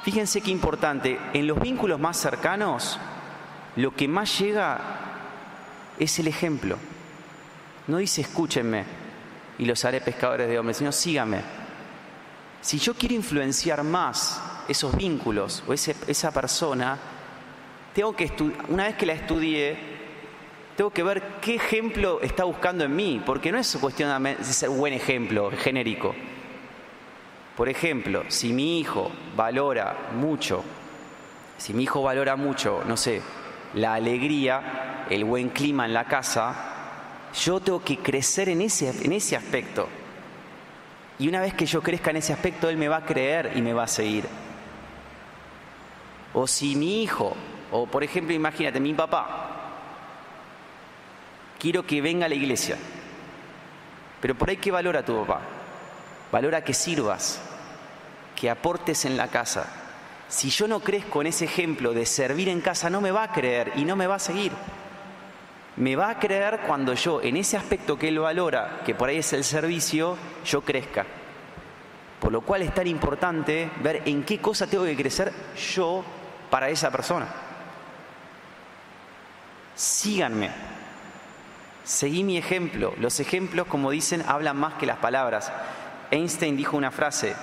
Fíjense 0.04 0.42
qué 0.42 0.52
importante, 0.52 1.18
en 1.34 1.48
los 1.48 1.60
vínculos 1.60 1.98
más 1.98 2.18
cercanos, 2.18 3.00
lo 3.78 3.96
que 3.96 4.08
más 4.10 4.38
llega 4.38 4.80
es 5.98 6.20
el 6.20 6.28
ejemplo. 6.28 6.78
No 7.88 7.98
dice, 7.98 8.22
escúchenme 8.22 8.84
y 9.58 9.66
los 9.66 9.86
haré 9.86 10.02
pescadores 10.02 10.50
de 10.50 10.60
hombres, 10.60 10.78
sino 10.78 10.92
síganme. 10.92 11.42
Si 12.62 12.80
yo 12.80 12.94
quiero 12.96 13.16
influenciar 13.16 13.84
más 13.84 14.42
esos 14.68 14.96
vínculos 14.96 15.64
o 15.68 15.74
esa 15.74 16.32
persona, 16.32 16.98
tengo 17.94 18.14
que 18.14 18.32
una 18.68 18.86
vez 18.86 18.96
que 18.96 19.06
la 19.06 19.14
estudié, 19.14 19.78
tengo 20.76 20.90
que 20.90 21.04
ver 21.04 21.24
qué 21.42 21.56
ejemplo 21.56 22.20
está 22.22 22.44
buscando 22.44 22.84
en 22.84 22.94
mí, 22.96 23.22
porque 23.26 23.54
no 23.54 23.58
es 23.58 23.78
cuestión 23.80 24.22
de 24.22 24.44
ser 24.44 24.70
buen 24.70 24.94
ejemplo, 24.94 25.50
genérico. 25.58 26.14
Por 27.56 27.70
ejemplo, 27.70 28.24
si 28.30 28.52
mi 28.52 28.80
hijo 28.80 29.12
valora 29.36 30.10
mucho, 30.16 30.64
si 31.58 31.74
mi 31.74 31.84
hijo 31.84 32.02
valora 32.02 32.36
mucho, 32.36 32.84
no 32.88 32.98
sé, 32.98 33.22
la 33.76 33.94
alegría, 33.94 35.06
el 35.10 35.24
buen 35.24 35.50
clima 35.50 35.86
en 35.86 35.94
la 35.94 36.06
casa, 36.06 36.56
yo 37.44 37.60
tengo 37.60 37.84
que 37.84 37.98
crecer 38.00 38.50
en 38.50 38.62
ese, 38.62 38.90
en 39.06 39.12
ese 39.12 39.36
aspecto. 39.36 39.88
Y 41.20 41.28
una 41.28 41.42
vez 41.42 41.54
que 41.54 41.68
yo 41.68 41.82
crezca 41.82 42.10
en 42.10 42.18
ese 42.18 42.34
aspecto, 42.34 42.70
él 42.70 42.78
me 42.78 42.88
va 42.88 42.98
a 42.98 43.06
creer 43.06 43.52
y 43.56 43.62
me 43.62 43.74
va 43.74 43.84
a 43.84 43.88
seguir. 43.88 44.26
O 46.34 46.48
si 46.48 46.76
mi 46.76 47.04
hijo, 47.04 47.36
o 47.72 47.86
por 47.86 48.04
ejemplo, 48.04 48.34
imagínate, 48.34 48.80
mi 48.80 48.96
papá, 48.96 49.50
quiero 51.60 51.86
que 51.86 52.02
venga 52.02 52.26
a 52.26 52.30
la 52.30 52.36
iglesia. 52.36 52.78
Pero 54.20 54.34
por 54.34 54.50
ahí, 54.50 54.58
¿qué 54.58 54.72
valora 54.72 55.06
tu 55.06 55.16
papá? 55.24 55.53
Valora 56.34 56.64
que 56.64 56.74
sirvas, 56.74 57.40
que 58.36 58.50
aportes 58.50 59.06
en 59.06 59.18
la 59.18 59.28
casa. 59.28 59.68
Si 60.28 60.50
yo 60.50 60.68
no 60.68 60.80
crezco 60.80 61.22
en 61.22 61.28
ese 61.28 61.46
ejemplo 61.46 61.94
de 61.94 62.08
servir 62.08 62.50
en 62.50 62.60
casa, 62.60 62.90
no 62.90 63.02
me 63.02 63.12
va 63.12 63.22
a 63.22 63.32
creer 63.32 63.72
y 63.76 63.86
no 63.86 63.96
me 63.96 64.08
va 64.08 64.16
a 64.16 64.20
seguir. 64.20 64.52
Me 65.76 65.96
va 65.96 66.10
a 66.10 66.18
creer 66.18 66.62
cuando 66.66 66.96
yo, 66.96 67.22
en 67.22 67.38
ese 67.38 67.56
aspecto 67.56 68.00
que 68.00 68.08
él 68.08 68.18
valora, 68.18 68.82
que 68.84 68.96
por 68.96 69.10
ahí 69.10 69.18
es 69.18 69.32
el 69.34 69.44
servicio, 69.44 70.18
yo 70.44 70.62
crezca. 70.62 71.06
Por 72.20 72.32
lo 72.32 72.42
cual 72.42 72.64
es 72.64 72.74
tan 72.74 72.88
importante 72.88 73.70
ver 73.84 74.02
en 74.06 74.24
qué 74.24 74.40
cosa 74.40 74.66
tengo 74.66 74.86
que 74.86 74.98
crecer 74.98 75.32
yo 75.76 76.04
para 76.50 76.68
esa 76.68 76.90
persona. 76.90 77.28
Síganme. 79.76 80.50
Seguí 81.84 82.24
mi 82.24 82.40
ejemplo. 82.40 82.96
Los 83.00 83.20
ejemplos, 83.20 83.68
como 83.68 83.92
dicen, 83.92 84.24
hablan 84.28 84.58
más 84.58 84.74
que 84.76 84.88
las 84.88 84.98
palabras. 84.98 85.52
Einstein 86.14 86.56
dijo 86.56 86.78
una 86.78 86.92
frase, 86.92 87.34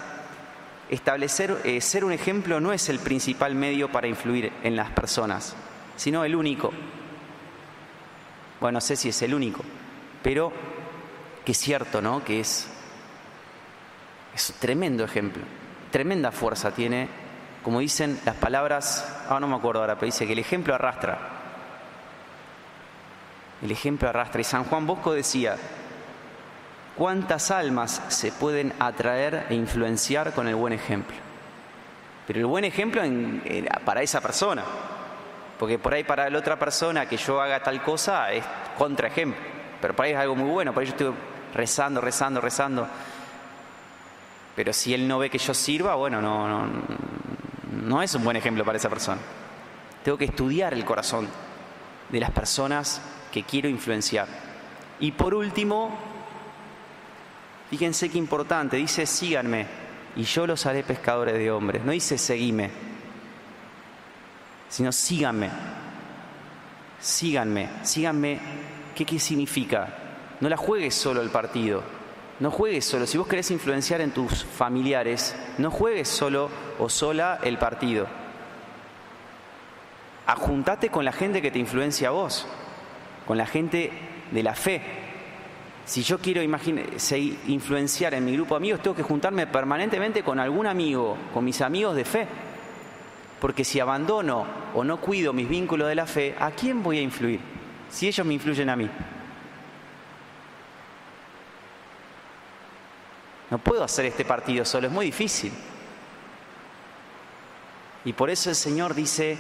establecer, 0.89 1.61
eh, 1.65 1.81
ser 1.81 2.05
un 2.05 2.13
ejemplo 2.13 2.61
no 2.61 2.73
es 2.73 2.89
el 2.89 3.01
principal 3.01 3.57
medio 3.57 3.91
para 3.91 4.07
influir 4.07 4.53
en 4.63 4.77
las 4.77 4.91
personas, 4.91 5.57
sino 5.97 6.25
el 6.25 6.37
único. 6.37 6.73
Bueno, 8.61 8.77
no 8.77 8.81
sé 8.81 8.95
si 8.95 9.09
es 9.09 9.21
el 9.23 9.35
único, 9.35 9.65
pero 10.23 10.53
que 11.45 11.51
es 11.51 11.59
cierto, 11.59 12.01
¿no? 12.01 12.23
Que 12.23 12.39
es, 12.39 12.69
un 14.35 14.55
tremendo 14.61 15.03
ejemplo, 15.03 15.43
tremenda 15.91 16.31
fuerza 16.31 16.71
tiene, 16.71 17.09
como 17.65 17.81
dicen 17.81 18.21
las 18.25 18.37
palabras, 18.37 19.05
ah, 19.29 19.41
no 19.41 19.49
me 19.49 19.57
acuerdo 19.57 19.81
ahora, 19.81 19.97
pero 19.97 20.07
dice 20.07 20.29
que 20.29 20.35
el 20.35 20.39
ejemplo 20.39 20.77
arrastra. 20.77 21.19
El 23.63 23.71
ejemplo 23.73 24.09
arrastra. 24.09 24.41
Y 24.41 24.45
San 24.45 24.63
Juan 24.65 24.87
Bosco 24.87 25.13
decía, 25.13 25.57
¿cuántas 27.01 27.51
almas 27.51 28.03
se 28.09 28.31
pueden 28.31 28.75
atraer 28.79 29.47
e 29.49 29.55
influenciar 29.55 30.35
con 30.35 30.47
el 30.49 30.55
buen 30.55 30.75
ejemplo? 30.75 31.17
Pero 32.27 32.41
el 32.41 32.45
buen 32.45 32.67
ejemplo 32.67 33.01
para 33.87 34.03
esa 34.03 34.21
persona. 34.21 34.63
Porque 35.59 35.79
por 35.79 35.95
ahí 35.95 36.05
para 36.05 36.29
la 36.29 36.39
otra 36.39 36.59
persona 36.59 37.07
que 37.07 37.17
yo 37.17 37.41
haga 37.41 37.63
tal 37.63 37.83
cosa 37.83 38.31
es 38.33 38.45
contraejemplo. 38.77 39.41
Pero 39.81 39.97
para 39.97 40.09
ahí 40.09 40.13
es 40.13 40.19
algo 40.19 40.37
muy 40.37 40.51
bueno, 40.51 40.75
por 40.75 40.83
ahí 40.83 40.89
yo 40.89 40.93
estoy 40.93 41.15
rezando, 41.55 42.03
rezando, 42.03 42.39
rezando. 42.43 42.87
Pero 44.55 44.71
si 44.75 44.93
él 44.93 45.09
no 45.09 45.21
ve 45.21 45.31
que 45.31 45.39
yo 45.39 45.55
sirva, 45.55 45.95
bueno, 45.95 46.21
no, 46.21 46.47
no, 46.47 46.71
no 47.83 48.03
es 48.03 48.15
un 48.15 48.25
buen 48.25 48.37
ejemplo 48.37 48.63
para 48.63 48.77
esa 48.77 48.91
persona. 48.91 49.23
Tengo 50.05 50.19
que 50.19 50.27
estudiar 50.27 50.75
el 50.75 50.85
corazón 50.85 51.27
de 52.11 52.21
las 52.21 52.31
personas 52.31 53.01
que 53.33 53.45
quiero 53.45 53.71
influenciar. 53.71 54.29
Y 54.99 55.13
por 55.13 55.33
último, 55.33 56.10
fíjense 57.71 58.11
qué 58.11 58.19
importante, 58.19 58.77
dice 58.77 59.07
síganme 59.07 59.67
y 60.17 60.25
yo 60.25 60.47
los 60.47 60.67
haré 60.67 60.83
pescadores 60.83 61.35
de 61.35 61.51
hombres. 61.51 61.85
No 61.85 61.93
dice 61.93 62.19
seguime, 62.19 62.71
sino 64.69 64.93
síganme. 64.93 65.51
Síganme, 67.01 67.69
síganme. 67.83 68.39
¿Qué, 68.95 69.07
¿Qué 69.07 69.19
significa? 69.19 69.89
No 70.41 70.49
la 70.49 70.57
juegues 70.57 70.95
solo 70.95 71.23
el 71.23 71.31
partido. 71.31 71.83
No 72.41 72.51
juegues 72.51 72.85
solo. 72.85 73.07
Si 73.07 73.19
vos 73.19 73.27
querés 73.27 73.51
influenciar 73.51 74.01
en 74.01 74.13
tus 74.13 74.45
familiares, 74.45 75.35
no 75.59 75.71
juegues 75.71 76.09
solo 76.09 76.51
o 76.79 76.89
sola 76.89 77.39
el 77.43 77.59
partido. 77.59 78.07
Ajuntate 80.27 80.91
con 80.91 81.05
la 81.05 81.13
gente 81.13 81.43
que 81.43 81.51
te 81.51 81.59
influencia 81.59 82.09
a 82.09 82.13
vos, 82.13 82.47
con 83.27 83.37
la 83.37 83.47
gente 83.47 83.93
de 84.31 84.43
la 84.43 84.55
fe. 84.55 84.83
Si 85.85 86.03
yo 86.03 86.19
quiero 86.19 86.43
influenciar 86.43 88.15
en 88.15 88.25
mi 88.25 88.33
grupo 88.35 88.55
de 88.55 88.59
amigos, 88.59 88.83
tengo 88.83 88.97
que 88.97 89.03
juntarme 89.03 89.47
permanentemente 89.47 90.23
con 90.23 90.39
algún 90.39 90.67
amigo, 90.67 91.17
con 91.35 91.45
mis 91.45 91.61
amigos 91.61 91.97
de 91.97 92.05
fe. 92.05 92.29
Porque 93.41 93.65
si 93.65 93.81
abandono 93.81 94.47
o 94.75 94.85
no 94.85 95.01
cuido 95.01 95.33
mis 95.33 95.49
vínculos 95.49 95.89
de 95.89 95.95
la 95.95 96.07
fe, 96.07 96.37
¿a 96.39 96.51
quién 96.51 96.83
voy 96.83 96.99
a 96.99 97.03
influir? 97.03 97.41
Si 97.91 98.07
ellos 98.07 98.25
me 98.27 98.35
influyen 98.35 98.69
a 98.69 98.77
mí. 98.77 98.89
No 103.51 103.59
puedo 103.59 103.83
hacer 103.83 104.05
este 104.05 104.25
partido 104.25 104.65
solo, 104.65 104.87
es 104.87 104.93
muy 104.93 105.07
difícil. 105.07 105.53
Y 108.05 108.13
por 108.13 108.31
eso 108.31 108.49
el 108.49 108.57
Señor 108.57 108.95
dice, 108.95 109.37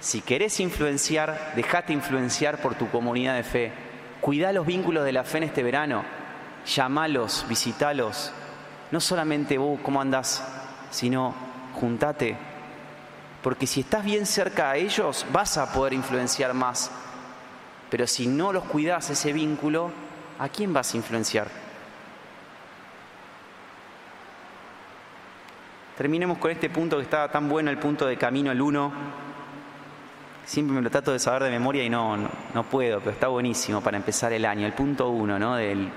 si 0.00 0.20
querés 0.22 0.58
influenciar, 0.58 1.52
dejate 1.54 1.92
influenciar 1.92 2.60
por 2.60 2.74
tu 2.74 2.90
comunidad 2.90 3.36
de 3.36 3.44
fe. 3.44 3.72
Cuida 4.22 4.52
los 4.52 4.64
vínculos 4.64 5.04
de 5.04 5.12
la 5.12 5.24
fe 5.24 5.38
en 5.38 5.44
este 5.44 5.64
verano. 5.64 6.04
Llamalos, 6.64 7.44
visitalos. 7.48 8.32
No 8.92 9.00
solamente 9.00 9.58
vos, 9.58 9.80
¿cómo 9.82 10.00
andás? 10.00 10.42
Sino 10.92 11.34
juntate, 11.74 12.36
porque 13.42 13.66
si 13.66 13.80
estás 13.80 14.04
bien 14.04 14.24
cerca 14.24 14.70
a 14.70 14.76
ellos, 14.76 15.26
vas 15.32 15.58
a 15.58 15.72
poder 15.72 15.92
influenciar 15.94 16.54
más. 16.54 16.92
Pero 17.90 18.06
si 18.06 18.28
no 18.28 18.52
los 18.52 18.62
cuidas 18.64 19.10
ese 19.10 19.32
vínculo, 19.32 19.90
¿a 20.38 20.48
quién 20.48 20.72
vas 20.72 20.94
a 20.94 20.96
influenciar? 20.96 21.48
Terminemos 25.96 26.38
con 26.38 26.52
este 26.52 26.70
punto 26.70 26.96
que 26.96 27.02
estaba 27.02 27.28
tan 27.28 27.48
bueno, 27.48 27.70
el 27.70 27.78
punto 27.78 28.06
de 28.06 28.16
camino 28.16 28.52
al 28.52 28.60
uno. 28.60 28.92
Siempre 30.52 30.74
me 30.76 30.82
lo 30.82 30.90
trato 30.90 31.12
de 31.12 31.18
saber 31.18 31.44
de 31.44 31.50
memoria 31.50 31.82
y 31.82 31.88
no, 31.88 32.14
no, 32.52 32.64
puedo, 32.64 32.98
pero 32.98 33.12
está 33.12 33.28
buenísimo 33.28 33.80
para 33.80 33.96
empezar 33.96 34.34
el 34.34 34.44
año. 34.44 34.66
El 34.66 34.74
punto 34.74 35.08
uno 35.08 35.38
¿no? 35.38 35.56
de 35.56 35.88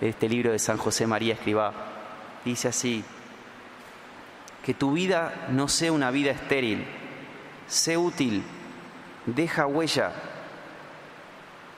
este 0.00 0.28
libro 0.28 0.50
de 0.50 0.58
San 0.58 0.76
José 0.76 1.06
María 1.06 1.34
Escribá. 1.34 1.72
Dice 2.44 2.66
así, 2.66 3.04
que 4.64 4.74
tu 4.74 4.90
vida 4.90 5.46
no 5.50 5.68
sea 5.68 5.92
una 5.92 6.10
vida 6.10 6.32
estéril, 6.32 6.84
sé 7.68 7.96
útil, 7.96 8.42
deja 9.24 9.68
huella, 9.68 10.10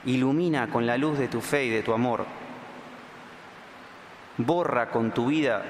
ilumina 0.05 0.71
con 0.71 0.87
la 0.87 0.97
luz 0.97 1.19
de 1.19 1.27
tu 1.27 1.41
fe 1.41 1.65
y 1.65 1.69
de 1.69 1.83
tu 1.83 1.93
amor, 1.93 2.25
borra 4.37 4.89
con 4.89 5.11
tu 5.11 5.27
vida 5.27 5.63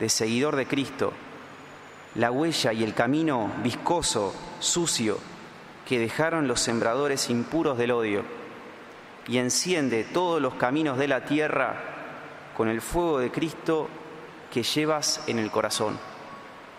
de 0.00 0.08
seguidor 0.08 0.56
de 0.56 0.66
Cristo 0.66 1.12
la 2.16 2.30
huella 2.30 2.72
y 2.72 2.82
el 2.82 2.94
camino 2.94 3.52
viscoso, 3.62 4.34
sucio, 4.58 5.18
que 5.90 5.98
dejaron 5.98 6.46
los 6.46 6.60
sembradores 6.60 7.30
impuros 7.30 7.76
del 7.76 7.90
odio, 7.90 8.22
y 9.26 9.38
enciende 9.38 10.04
todos 10.04 10.40
los 10.40 10.54
caminos 10.54 10.96
de 10.98 11.08
la 11.08 11.24
tierra 11.24 11.82
con 12.56 12.68
el 12.68 12.80
fuego 12.80 13.18
de 13.18 13.32
Cristo 13.32 13.88
que 14.52 14.62
llevas 14.62 15.24
en 15.26 15.40
el 15.40 15.50
corazón. 15.50 15.98